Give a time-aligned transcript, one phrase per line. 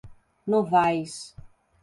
[0.47, 1.37] Novais